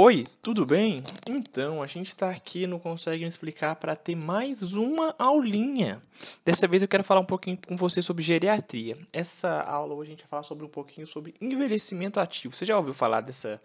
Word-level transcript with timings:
Oi, 0.00 0.24
tudo 0.40 0.64
bem? 0.64 1.02
Então, 1.28 1.82
a 1.82 1.86
gente 1.88 2.06
está 2.06 2.30
aqui 2.30 2.68
no 2.68 2.78
Consegue 2.78 3.24
Me 3.24 3.28
Explicar 3.28 3.74
para 3.74 3.96
ter 3.96 4.14
mais 4.14 4.72
uma 4.72 5.12
aulinha. 5.18 6.00
Dessa 6.44 6.68
vez 6.68 6.82
eu 6.82 6.88
quero 6.88 7.02
falar 7.02 7.20
um 7.20 7.24
pouquinho 7.24 7.58
com 7.66 7.76
você 7.76 8.00
sobre 8.00 8.22
geriatria. 8.22 8.96
Essa 9.12 9.60
aula 9.60 9.94
hoje 9.94 10.10
a 10.10 10.12
gente 10.12 10.20
vai 10.20 10.28
falar 10.28 10.42
sobre 10.44 10.64
um 10.64 10.68
pouquinho 10.68 11.04
sobre 11.04 11.34
envelhecimento 11.40 12.20
ativo. 12.20 12.56
Você 12.56 12.64
já 12.64 12.78
ouviu 12.78 12.94
falar 12.94 13.22
dessa, 13.22 13.60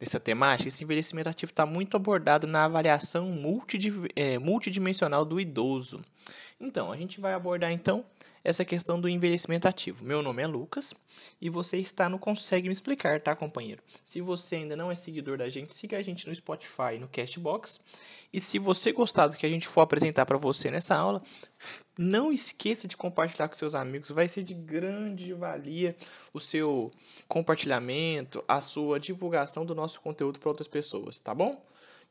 dessa 0.00 0.18
temática? 0.18 0.66
Esse 0.66 0.82
envelhecimento 0.82 1.28
ativo 1.28 1.52
está 1.52 1.64
muito 1.64 1.96
abordado 1.96 2.48
na 2.48 2.64
avaliação 2.64 3.32
é, 4.16 4.40
multidimensional 4.40 5.24
do 5.24 5.38
idoso. 5.38 6.00
Então, 6.60 6.90
a 6.90 6.96
gente 6.96 7.20
vai 7.20 7.32
abordar 7.32 7.70
então 7.70 8.04
essa 8.46 8.64
questão 8.64 9.00
do 9.00 9.08
envelhecimento 9.08 9.66
ativo. 9.66 10.04
Meu 10.04 10.22
nome 10.22 10.40
é 10.40 10.46
Lucas 10.46 10.94
e 11.40 11.50
você 11.50 11.78
está 11.78 12.08
no 12.08 12.16
Consegue 12.16 12.68
Me 12.68 12.72
Explicar, 12.72 13.20
tá, 13.20 13.34
companheiro? 13.34 13.82
Se 14.04 14.20
você 14.20 14.54
ainda 14.54 14.76
não 14.76 14.88
é 14.88 14.94
seguidor 14.94 15.36
da 15.36 15.48
gente, 15.48 15.74
siga 15.74 15.98
a 15.98 16.02
gente 16.02 16.28
no 16.28 16.34
Spotify, 16.34 16.96
no 17.00 17.08
Castbox. 17.08 17.80
E 18.32 18.40
se 18.40 18.60
você 18.60 18.92
gostar 18.92 19.26
do 19.26 19.36
que 19.36 19.44
a 19.44 19.48
gente 19.48 19.66
for 19.66 19.80
apresentar 19.80 20.24
para 20.26 20.38
você 20.38 20.70
nessa 20.70 20.94
aula, 20.94 21.20
não 21.98 22.32
esqueça 22.32 22.86
de 22.86 22.96
compartilhar 22.96 23.48
com 23.48 23.56
seus 23.56 23.74
amigos. 23.74 24.10
Vai 24.10 24.28
ser 24.28 24.44
de 24.44 24.54
grande 24.54 25.32
valia 25.32 25.96
o 26.32 26.38
seu 26.38 26.92
compartilhamento, 27.26 28.44
a 28.46 28.60
sua 28.60 29.00
divulgação 29.00 29.66
do 29.66 29.74
nosso 29.74 30.00
conteúdo 30.00 30.38
para 30.38 30.50
outras 30.50 30.68
pessoas, 30.68 31.18
tá 31.18 31.34
bom? 31.34 31.60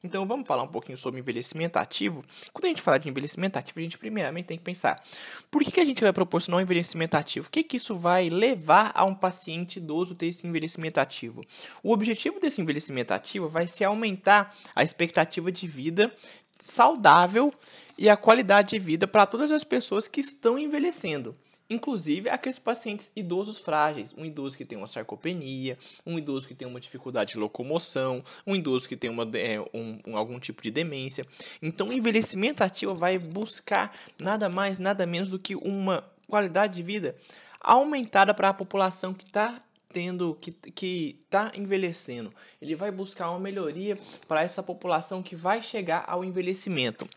Então 0.05 0.25
vamos 0.25 0.47
falar 0.47 0.63
um 0.63 0.67
pouquinho 0.67 0.97
sobre 0.97 1.19
envelhecimento 1.19 1.77
ativo. 1.77 2.23
Quando 2.53 2.65
a 2.65 2.67
gente 2.67 2.81
fala 2.81 2.99
de 2.99 3.09
envelhecimento 3.09 3.57
ativo, 3.57 3.79
a 3.79 3.83
gente 3.83 3.97
primeiramente 3.97 4.45
tem 4.45 4.57
que 4.57 4.63
pensar: 4.63 5.03
por 5.49 5.63
que, 5.63 5.71
que 5.71 5.79
a 5.79 5.85
gente 5.85 6.01
vai 6.01 6.13
proporcionar 6.13 6.59
um 6.59 6.61
envelhecimento 6.61 7.15
ativo? 7.15 7.47
O 7.47 7.49
que, 7.49 7.63
que 7.63 7.77
isso 7.77 7.95
vai 7.97 8.29
levar 8.29 8.91
a 8.93 9.03
um 9.03 9.15
paciente 9.15 9.77
idoso 9.77 10.15
ter 10.15 10.27
esse 10.27 10.45
envelhecimento 10.45 10.99
ativo? 10.99 11.43
O 11.81 11.91
objetivo 11.91 12.39
desse 12.39 12.61
envelhecimento 12.61 13.13
ativo 13.13 13.49
vai 13.49 13.67
ser 13.67 13.85
aumentar 13.85 14.55
a 14.75 14.83
expectativa 14.83 15.51
de 15.51 15.67
vida 15.67 16.13
saudável 16.59 17.53
e 17.97 18.09
a 18.09 18.15
qualidade 18.15 18.69
de 18.69 18.79
vida 18.79 19.07
para 19.07 19.25
todas 19.25 19.51
as 19.51 19.63
pessoas 19.63 20.07
que 20.07 20.21
estão 20.21 20.57
envelhecendo 20.57 21.35
inclusive 21.69 22.29
aqueles 22.29 22.59
pacientes 22.59 23.11
idosos 23.15 23.57
frágeis, 23.57 24.13
um 24.17 24.25
idoso 24.25 24.57
que 24.57 24.65
tem 24.65 24.77
uma 24.77 24.87
sarcopenia, 24.87 25.77
um 26.05 26.17
idoso 26.17 26.47
que 26.47 26.55
tem 26.55 26.67
uma 26.67 26.79
dificuldade 26.79 27.33
de 27.33 27.39
locomoção, 27.39 28.23
um 28.45 28.55
idoso 28.55 28.87
que 28.87 28.95
tem 28.95 29.09
uma, 29.09 29.23
é, 29.35 29.59
um, 29.73 29.99
um, 30.05 30.17
algum 30.17 30.39
tipo 30.39 30.61
de 30.61 30.71
demência. 30.71 31.25
Então, 31.61 31.87
o 31.87 31.93
envelhecimento 31.93 32.63
ativo 32.63 32.93
vai 32.93 33.17
buscar 33.17 33.93
nada 34.21 34.49
mais, 34.49 34.79
nada 34.79 35.05
menos 35.05 35.29
do 35.29 35.39
que 35.39 35.55
uma 35.55 36.03
qualidade 36.27 36.75
de 36.75 36.83
vida 36.83 37.15
aumentada 37.59 38.33
para 38.33 38.49
a 38.49 38.53
população 38.53 39.13
que 39.13 39.25
está 39.25 39.61
tendo 39.95 40.37
que 40.41 40.51
que 40.51 41.21
está 41.23 41.53
envelhecendo. 41.55 42.33
Ele 42.61 42.75
vai 42.75 42.91
buscar 42.91 43.29
uma 43.29 43.39
melhoria 43.39 43.97
para 44.27 44.43
essa 44.43 44.61
população 44.61 45.23
que 45.23 45.37
vai 45.37 45.61
chegar 45.61 46.03
ao 46.05 46.21
envelhecimento. 46.21 47.07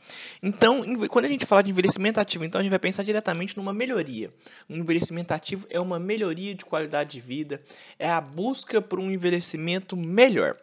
Então, 0.41 0.85
quando 1.09 1.25
a 1.25 1.29
gente 1.29 1.45
fala 1.45 1.61
de 1.61 1.71
envelhecimento 1.71 2.21
ativo, 2.21 2.45
então 2.45 2.61
a 2.61 2.63
gente 2.63 2.71
vai 2.71 2.79
pensar 2.79 3.03
diretamente 3.03 3.57
numa 3.57 3.73
melhoria. 3.73 4.33
Um 4.71 4.77
envelhecimento 4.77 5.33
ativo 5.33 5.67
é 5.69 5.81
uma 5.81 5.99
melhoria 5.99 6.55
de 6.55 6.65
qualidade 6.65 7.11
de 7.11 7.21
vida, 7.21 7.61
é 7.99 8.09
a 8.09 8.21
busca 8.21 8.81
por 8.81 9.01
um 9.01 9.11
envelhecimento 9.11 9.97
melhor. 9.97 10.57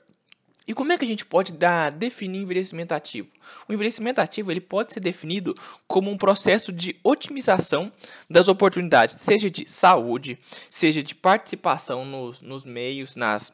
E 0.68 0.74
como 0.74 0.92
é 0.92 0.98
que 0.98 1.06
a 1.06 1.08
gente 1.08 1.26
pode 1.26 1.54
dar, 1.54 1.92
definir 1.92 2.42
envelhecimento 2.42 2.94
ativo? 2.94 3.32
O 3.68 3.74
envelhecimento 3.74 4.20
ativo 4.20 4.52
ele 4.52 4.62
pode 4.62 4.94
ser 4.94 5.00
definido 5.00 5.56
como 5.88 6.10
um 6.10 6.18
processo 6.18 6.72
de 6.72 6.96
otimização 7.04 7.92
das 8.30 8.48
oportunidades, 8.48 9.18
seja 9.20 9.50
de 9.50 9.70
saúde, 9.70 10.40
seja 10.70 11.04
de 11.04 11.14
participação 11.14 12.04
nos, 12.04 12.42
nos 12.42 12.66
meios, 12.66 13.16
nas, 13.16 13.54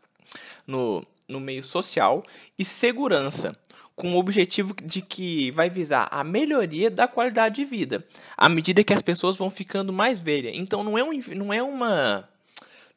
no, 0.66 1.06
no 1.28 1.40
meio 1.40 1.64
social 1.64 2.24
e 2.58 2.64
segurança, 2.64 3.58
com 3.94 4.14
o 4.16 4.18
objetivo 4.18 4.74
de 4.84 5.02
que 5.02 5.52
vai 5.52 5.70
visar 5.70 6.08
a 6.10 6.24
melhoria 6.24 6.90
da 6.90 7.08
qualidade 7.08 7.56
de 7.56 7.66
vida, 7.66 8.04
à 8.38 8.48
medida 8.48 8.84
que 8.84 8.94
as 8.94 9.02
pessoas 9.02 9.38
vão 9.38 9.50
ficando 9.50 9.92
mais 9.92 10.18
velhas. 10.18 10.54
Então 10.56 10.84
não 10.84 10.98
é, 10.98 11.04
um, 11.04 11.12
não 11.36 11.54
é 11.54 11.62
uma 11.62 12.28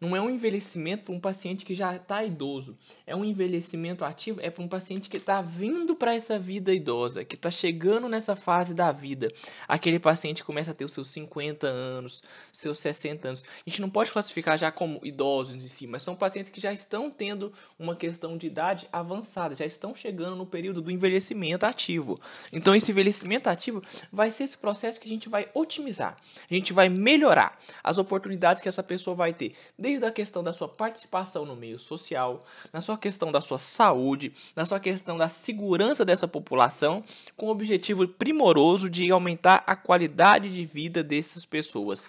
não 0.04 0.14
é 0.14 0.20
um 0.20 0.28
envelhecimento 0.28 1.04
para 1.04 1.14
um 1.14 1.20
paciente 1.20 1.64
que 1.64 1.74
já 1.74 1.96
está 1.96 2.22
idoso. 2.22 2.76
É 3.06 3.16
um 3.16 3.24
envelhecimento 3.24 4.04
ativo, 4.04 4.38
é 4.42 4.50
para 4.50 4.62
um 4.62 4.68
paciente 4.68 5.08
que 5.08 5.16
está 5.16 5.40
vindo 5.40 5.96
para 5.96 6.14
essa 6.14 6.38
vida 6.38 6.72
idosa, 6.72 7.24
que 7.24 7.34
está 7.34 7.50
chegando 7.50 8.08
nessa 8.08 8.36
fase 8.36 8.74
da 8.74 8.92
vida. 8.92 9.28
Aquele 9.66 9.98
paciente 9.98 10.44
começa 10.44 10.72
a 10.72 10.74
ter 10.74 10.84
os 10.84 10.92
seus 10.92 11.08
50 11.08 11.66
anos, 11.66 12.22
seus 12.52 12.78
60 12.80 13.28
anos. 13.28 13.44
A 13.44 13.70
gente 13.70 13.80
não 13.80 13.88
pode 13.88 14.12
classificar 14.12 14.58
já 14.58 14.70
como 14.70 15.00
idosos 15.02 15.54
em 15.54 15.60
si, 15.60 15.86
mas 15.86 16.02
são 16.02 16.14
pacientes 16.14 16.50
que 16.50 16.60
já 16.60 16.72
estão 16.72 17.10
tendo 17.10 17.52
uma 17.78 17.96
questão 17.96 18.36
de 18.36 18.46
idade 18.46 18.86
avançada, 18.92 19.56
já 19.56 19.64
estão 19.64 19.94
chegando 19.94 20.36
no 20.36 20.46
período 20.46 20.82
do 20.82 20.90
envelhecimento 20.90 21.64
ativo. 21.64 22.20
Então, 22.52 22.74
esse 22.74 22.90
envelhecimento 22.90 23.48
ativo 23.48 23.82
vai 24.12 24.30
ser 24.30 24.44
esse 24.44 24.58
processo 24.58 25.00
que 25.00 25.06
a 25.06 25.10
gente 25.10 25.28
vai 25.28 25.48
otimizar, 25.54 26.16
a 26.50 26.54
gente 26.54 26.72
vai 26.72 26.88
melhorar 26.88 27.58
as 27.82 27.98
oportunidades 27.98 28.62
que 28.62 28.68
essa 28.68 28.82
pessoa 28.82 29.16
vai 29.16 29.32
ter, 29.32 29.54
desde 29.78 29.93
desde 29.94 30.06
a 30.06 30.12
questão 30.12 30.42
da 30.42 30.52
sua 30.52 30.68
participação 30.68 31.46
no 31.46 31.54
meio 31.54 31.78
social, 31.78 32.44
na 32.72 32.80
sua 32.80 32.98
questão 32.98 33.30
da 33.30 33.40
sua 33.40 33.58
saúde, 33.58 34.32
na 34.56 34.66
sua 34.66 34.80
questão 34.80 35.16
da 35.16 35.28
segurança 35.28 36.04
dessa 36.04 36.26
população, 36.26 37.04
com 37.36 37.46
o 37.46 37.50
objetivo 37.50 38.06
primoroso 38.08 38.90
de 38.90 39.10
aumentar 39.10 39.62
a 39.66 39.76
qualidade 39.76 40.52
de 40.52 40.64
vida 40.64 41.02
dessas 41.02 41.44
pessoas. 41.44 42.06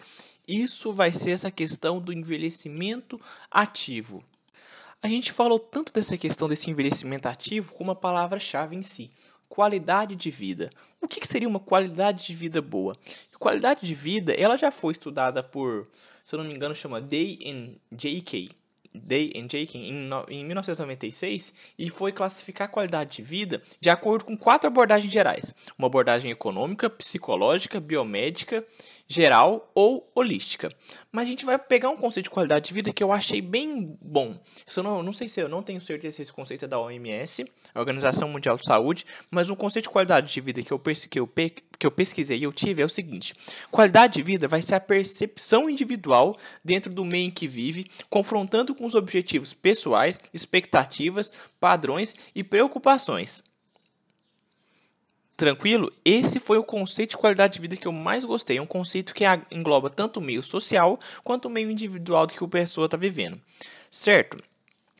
Isso 0.47 0.91
vai 0.93 1.13
ser 1.13 1.31
essa 1.31 1.51
questão 1.51 1.99
do 1.99 2.11
envelhecimento 2.11 3.19
ativo. 3.51 4.23
A 5.01 5.07
gente 5.07 5.31
falou 5.31 5.59
tanto 5.59 5.93
dessa 5.93 6.17
questão 6.17 6.47
desse 6.47 6.69
envelhecimento 6.71 7.27
ativo 7.27 7.73
como 7.73 7.91
a 7.91 7.95
palavra-chave 7.95 8.75
em 8.75 8.81
si 8.81 9.11
qualidade 9.49 10.15
de 10.15 10.31
vida. 10.31 10.69
O 11.01 11.07
que, 11.07 11.25
seria 11.27 11.47
uma 11.47 11.59
qualidade 11.59 12.25
de 12.25 12.33
vida 12.33 12.61
boa? 12.61 12.97
Qualidade 13.39 13.85
de 13.85 13.93
vida, 13.93 14.33
ela 14.33 14.55
já 14.55 14.71
foi 14.71 14.91
estudada 14.91 15.43
por, 15.43 15.87
se 16.23 16.33
eu 16.33 16.39
não 16.39 16.45
me 16.45 16.53
engano, 16.53 16.75
chama 16.75 16.99
Day 16.99 17.39
and 17.45 17.75
J.K. 17.91 18.49
Day 19.03 19.31
and 19.35 19.47
J.K. 19.47 19.77
Em, 19.77 20.09
em 20.29 20.45
1996 20.45 21.53
e 21.77 21.89
foi 21.89 22.11
classificar 22.11 22.65
a 22.65 22.71
qualidade 22.71 23.17
de 23.17 23.21
vida 23.21 23.61
de 23.79 23.89
acordo 23.89 24.25
com 24.25 24.37
quatro 24.37 24.67
abordagens 24.67 25.11
gerais: 25.11 25.53
uma 25.77 25.87
abordagem 25.87 26.31
econômica, 26.31 26.89
psicológica, 26.89 27.79
biomédica, 27.79 28.65
geral 29.07 29.71
ou 29.73 30.11
holística. 30.15 30.69
Mas 31.11 31.25
a 31.25 31.29
gente 31.29 31.45
vai 31.45 31.57
pegar 31.57 31.89
um 31.89 31.97
conceito 31.97 32.25
de 32.25 32.29
qualidade 32.29 32.67
de 32.67 32.73
vida 32.73 32.91
que 32.91 33.03
eu 33.03 33.11
achei 33.11 33.41
bem 33.41 33.97
bom. 34.01 34.37
Eu 34.75 34.83
não, 34.83 35.03
não 35.03 35.13
sei 35.13 35.27
se 35.27 35.39
eu 35.39 35.47
não 35.47 35.61
tenho 35.61 35.81
certeza 35.81 36.17
se 36.17 36.21
esse 36.23 36.33
conceito 36.33 36.65
é 36.65 36.67
da 36.67 36.79
OMS, 36.79 37.45
Organização 37.73 38.29
Mundial 38.29 38.57
de 38.57 38.65
Saúde, 38.65 39.05
mas 39.29 39.49
um 39.49 39.55
conceito 39.55 39.85
de 39.85 39.91
qualidade 39.91 40.31
de 40.31 40.41
vida 40.41 40.61
que 40.61 40.73
eu, 40.73 40.79
que 41.09 41.19
eu, 41.19 41.27
que 41.77 41.85
eu 41.85 41.91
pesquisei 41.91 42.39
e 42.39 42.43
eu 42.43 42.53
tive 42.53 42.81
é 42.81 42.85
o 42.85 42.89
seguinte: 42.89 43.33
qualidade 43.71 44.13
de 44.13 44.23
vida 44.23 44.47
vai 44.47 44.61
ser 44.61 44.75
a 44.75 44.79
percepção 44.79 45.69
individual 45.69 46.37
dentro 46.63 46.93
do 46.93 47.05
meio 47.05 47.27
em 47.27 47.31
que 47.31 47.47
vive, 47.47 47.87
confrontando 48.09 48.73
com 48.73 48.85
os 48.85 48.95
objetivos 48.95 49.53
pessoais, 49.53 50.19
expectativas, 50.33 51.31
padrões 51.59 52.15
e 52.33 52.43
preocupações. 52.43 53.43
Tranquilo? 55.37 55.91
Esse 56.05 56.39
foi 56.39 56.57
o 56.57 56.63
conceito 56.63 57.11
de 57.11 57.17
qualidade 57.17 57.55
de 57.55 57.61
vida 57.61 57.75
que 57.75 57.87
eu 57.87 57.91
mais 57.91 58.23
gostei. 58.23 58.57
É 58.57 58.61
um 58.61 58.65
conceito 58.65 59.13
que 59.13 59.25
engloba 59.51 59.89
tanto 59.89 60.19
o 60.19 60.23
meio 60.23 60.41
social 60.41 60.97
quanto 61.23 61.45
o 61.45 61.51
meio 61.51 61.69
individual 61.69 62.25
do 62.25 62.33
que 62.33 62.43
a 62.43 62.47
pessoa 62.47 62.85
está 62.85 62.95
vivendo. 62.95 63.39
Certo? 63.91 64.37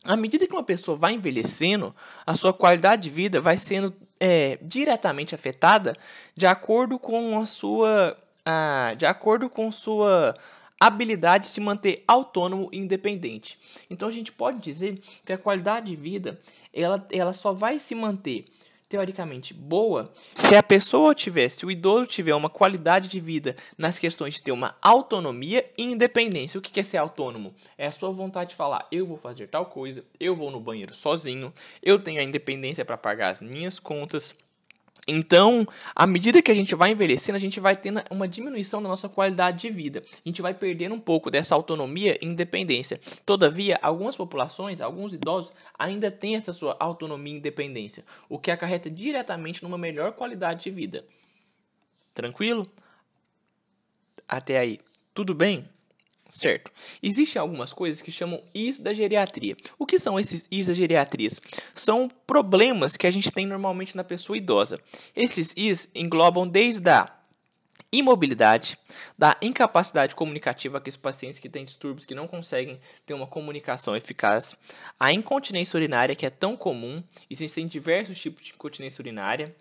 À 0.04 0.14
medida 0.14 0.46
que 0.46 0.52
uma 0.52 0.62
pessoa 0.62 0.96
vai 0.96 1.14
envelhecendo, 1.14 1.94
a 2.26 2.34
sua 2.34 2.52
qualidade 2.52 3.02
de 3.02 3.10
vida 3.10 3.40
vai 3.40 3.56
sendo 3.56 3.92
é, 4.20 4.58
diretamente 4.62 5.34
afetada 5.34 5.96
de 6.34 6.46
acordo 6.46 6.98
com 6.98 7.38
a 7.38 7.46
sua, 7.46 8.16
a, 8.44 8.94
de 8.96 9.06
acordo 9.06 9.48
com 9.48 9.70
sua 9.70 10.34
habilidade 10.78 11.44
de 11.44 11.50
se 11.50 11.60
manter 11.60 12.04
autônomo 12.06 12.68
e 12.72 12.78
independente. 12.78 13.58
Então 13.90 14.08
a 14.08 14.12
gente 14.12 14.32
pode 14.32 14.58
dizer 14.58 15.00
que 15.24 15.32
a 15.32 15.38
qualidade 15.38 15.86
de 15.86 15.96
vida 15.96 16.38
ela, 16.72 17.06
ela 17.10 17.32
só 17.32 17.52
vai 17.52 17.80
se 17.80 17.94
manter 17.94 18.44
teoricamente 18.88 19.52
boa, 19.52 20.12
se 20.34 20.54
a 20.54 20.62
pessoa 20.62 21.14
tiver, 21.14 21.48
se 21.48 21.66
o 21.66 21.70
idoso 21.70 22.06
tiver 22.06 22.34
uma 22.34 22.48
qualidade 22.48 23.08
de 23.08 23.18
vida 23.18 23.56
nas 23.76 23.98
questões 23.98 24.34
de 24.34 24.42
ter 24.42 24.52
uma 24.52 24.76
autonomia 24.80 25.68
e 25.76 25.82
independência. 25.82 26.58
O 26.58 26.62
que 26.62 26.78
é 26.78 26.82
ser 26.82 26.98
autônomo? 26.98 27.54
É 27.76 27.86
a 27.86 27.92
sua 27.92 28.10
vontade 28.10 28.50
de 28.50 28.56
falar: 28.56 28.86
eu 28.92 29.06
vou 29.06 29.16
fazer 29.16 29.48
tal 29.48 29.66
coisa, 29.66 30.04
eu 30.20 30.36
vou 30.36 30.50
no 30.50 30.60
banheiro 30.60 30.94
sozinho, 30.94 31.52
eu 31.82 31.98
tenho 31.98 32.20
a 32.20 32.24
independência 32.24 32.84
para 32.84 32.96
pagar 32.96 33.30
as 33.30 33.40
minhas 33.40 33.80
contas. 33.80 34.45
Então, 35.08 35.64
à 35.94 36.04
medida 36.04 36.42
que 36.42 36.50
a 36.50 36.54
gente 36.54 36.74
vai 36.74 36.90
envelhecendo, 36.90 37.36
a 37.36 37.40
gente 37.40 37.60
vai 37.60 37.76
tendo 37.76 38.02
uma 38.10 38.26
diminuição 38.26 38.82
da 38.82 38.88
nossa 38.88 39.08
qualidade 39.08 39.60
de 39.60 39.70
vida. 39.70 40.02
A 40.04 40.28
gente 40.28 40.42
vai 40.42 40.52
perdendo 40.52 40.96
um 40.96 41.00
pouco 41.00 41.30
dessa 41.30 41.54
autonomia 41.54 42.18
e 42.20 42.26
independência. 42.26 43.00
Todavia, 43.24 43.78
algumas 43.82 44.16
populações, 44.16 44.80
alguns 44.80 45.12
idosos, 45.12 45.52
ainda 45.78 46.10
têm 46.10 46.34
essa 46.34 46.52
sua 46.52 46.76
autonomia 46.80 47.34
e 47.34 47.36
independência, 47.36 48.04
o 48.28 48.36
que 48.38 48.50
acarreta 48.50 48.90
diretamente 48.90 49.62
numa 49.62 49.78
melhor 49.78 50.12
qualidade 50.12 50.64
de 50.64 50.70
vida. 50.70 51.04
Tranquilo? 52.12 52.66
Até 54.26 54.58
aí, 54.58 54.80
tudo 55.14 55.34
bem? 55.34 55.68
Certo. 56.28 56.70
Existem 57.02 57.40
algumas 57.40 57.72
coisas 57.72 58.02
que 58.02 58.10
chamam 58.10 58.42
Is 58.54 58.78
da 58.78 58.92
geriatria. 58.92 59.56
O 59.78 59.86
que 59.86 59.98
são 59.98 60.18
esses 60.18 60.48
Is 60.50 60.66
da 60.66 60.74
geriatria? 60.74 61.28
São 61.74 62.10
problemas 62.26 62.96
que 62.96 63.06
a 63.06 63.10
gente 63.10 63.30
tem 63.30 63.46
normalmente 63.46 63.96
na 63.96 64.04
pessoa 64.04 64.36
idosa. 64.36 64.80
Esses 65.14 65.54
Is 65.56 65.88
englobam 65.94 66.46
desde 66.46 66.90
a 66.90 67.16
imobilidade, 67.92 68.76
da 69.16 69.36
incapacidade 69.40 70.14
comunicativa, 70.14 70.78
aqueles 70.78 70.96
pacientes 70.96 71.38
que 71.38 71.48
têm 71.48 71.64
distúrbios 71.64 72.04
que 72.04 72.14
não 72.14 72.26
conseguem 72.26 72.78
ter 73.04 73.14
uma 73.14 73.26
comunicação 73.26 73.96
eficaz, 73.96 74.54
a 74.98 75.12
incontinência 75.12 75.76
urinária, 75.76 76.14
que 76.14 76.26
é 76.26 76.30
tão 76.30 76.56
comum, 76.56 77.02
existem 77.30 77.66
diversos 77.66 78.20
tipos 78.20 78.44
de 78.44 78.52
incontinência 78.52 79.00
urinária, 79.00 79.54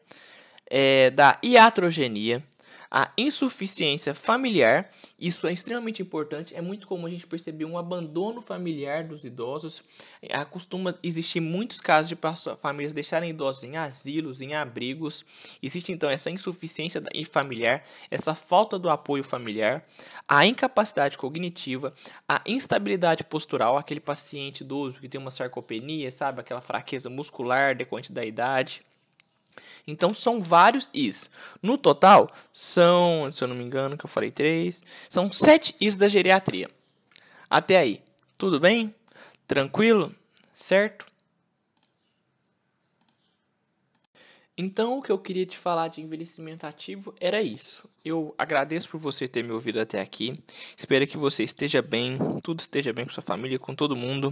é, 0.67 1.11
da 1.11 1.39
iatrogenia, 1.43 2.43
a 2.89 3.11
insuficiência 3.17 4.13
familiar, 4.13 4.89
isso 5.19 5.47
é 5.47 5.53
extremamente 5.53 6.01
importante, 6.01 6.55
é 6.55 6.61
muito 6.61 6.87
comum 6.87 7.05
a 7.05 7.09
gente 7.09 7.27
perceber 7.27 7.65
um 7.65 7.77
abandono 7.77 8.41
familiar 8.41 9.03
dos 9.03 9.25
idosos. 9.25 9.83
É, 10.21 10.43
costuma 10.45 10.95
existir 11.03 11.39
muitos 11.39 11.79
casos 11.81 12.09
de 12.09 12.17
famílias 12.57 12.93
deixarem 12.93 13.29
idosos 13.29 13.63
em 13.63 13.77
asilos, 13.77 14.41
em 14.41 14.53
abrigos. 14.53 15.25
Existe 15.61 15.91
então 15.91 16.09
essa 16.09 16.29
insuficiência 16.29 17.01
familiar, 17.29 17.83
essa 18.09 18.35
falta 18.35 18.77
do 18.77 18.89
apoio 18.89 19.23
familiar, 19.23 19.85
a 20.27 20.45
incapacidade 20.45 21.17
cognitiva, 21.17 21.93
a 22.27 22.41
instabilidade 22.45 23.23
postural, 23.23 23.77
aquele 23.77 23.99
paciente 23.99 24.61
idoso 24.61 24.99
que 24.99 25.09
tem 25.09 25.19
uma 25.19 25.31
sarcopenia, 25.31 26.09
sabe, 26.11 26.41
aquela 26.41 26.61
fraqueza 26.61 27.09
muscular 27.09 27.75
decorrente 27.75 28.11
da 28.11 28.23
idade. 28.23 28.83
Então 29.87 30.13
são 30.13 30.41
vários 30.41 30.89
Is. 30.93 31.29
No 31.61 31.77
total, 31.77 32.29
são, 32.51 33.29
se 33.31 33.43
eu 33.43 33.47
não 33.47 33.55
me 33.55 33.63
engano, 33.63 33.97
que 33.97 34.05
eu 34.05 34.09
falei 34.09 34.31
três, 34.31 34.81
são 35.09 35.31
sete 35.31 35.75
Is 35.79 35.95
da 35.95 36.07
geriatria. 36.07 36.69
Até 37.49 37.77
aí, 37.77 38.01
tudo 38.37 38.59
bem? 38.59 38.93
Tranquilo? 39.47 40.13
Certo? 40.53 41.05
Então, 44.57 44.97
o 44.97 45.01
que 45.01 45.11
eu 45.11 45.19
queria 45.19 45.45
te 45.45 45.57
falar 45.57 45.89
de 45.89 46.01
envelhecimento 46.01 46.65
ativo 46.65 47.13
era 47.19 47.41
isso. 47.41 47.89
Eu 48.05 48.35
agradeço 48.37 48.87
por 48.87 48.99
você 48.99 49.27
ter 49.27 49.43
me 49.43 49.51
ouvido 49.51 49.79
até 49.79 49.99
aqui. 49.99 50.31
Espero 50.77 51.07
que 51.07 51.17
você 51.17 51.43
esteja 51.43 51.81
bem, 51.81 52.19
tudo 52.43 52.59
esteja 52.59 52.93
bem 52.93 53.03
com 53.03 53.11
sua 53.11 53.23
família, 53.23 53.57
com 53.57 53.73
todo 53.73 53.95
mundo. 53.95 54.31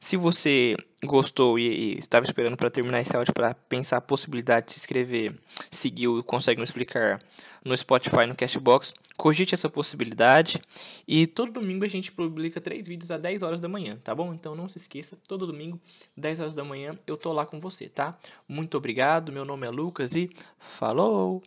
Se 0.00 0.16
você 0.16 0.74
gostou 1.04 1.56
e, 1.56 1.62
e 1.94 1.98
estava 1.98 2.26
esperando 2.26 2.56
para 2.56 2.68
terminar 2.68 3.00
esse 3.00 3.14
áudio 3.14 3.32
para 3.32 3.54
pensar 3.54 3.98
a 3.98 4.00
possibilidade 4.00 4.66
de 4.66 4.72
se 4.72 4.80
inscrever, 4.80 5.32
seguir 5.70 6.08
o 6.08 6.24
Consegue 6.24 6.58
Me 6.58 6.64
Explicar 6.64 7.20
no 7.64 7.76
Spotify, 7.76 8.26
no 8.26 8.34
Cashbox, 8.34 8.92
cogite 9.16 9.54
essa 9.54 9.70
possibilidade. 9.70 10.60
E 11.06 11.28
todo 11.28 11.52
domingo 11.52 11.84
a 11.84 11.88
gente 11.88 12.10
publica 12.10 12.60
três 12.60 12.88
vídeos 12.88 13.12
às 13.12 13.20
10 13.20 13.42
horas 13.42 13.60
da 13.60 13.68
manhã, 13.68 13.96
tá 14.02 14.12
bom? 14.12 14.34
Então 14.34 14.56
não 14.56 14.68
se 14.68 14.78
esqueça, 14.78 15.16
todo 15.28 15.46
domingo, 15.46 15.80
10 16.16 16.40
horas 16.40 16.54
da 16.54 16.64
manhã, 16.64 16.96
eu 17.06 17.16
tô 17.16 17.32
lá 17.32 17.46
com 17.46 17.60
você, 17.60 17.88
tá? 17.88 18.18
Muito 18.48 18.76
obrigado, 18.76 19.30
meu 19.30 19.44
nome 19.44 19.68
é 19.68 19.70
Lucas 19.70 20.16
e 20.16 20.28
falou! 20.58 21.40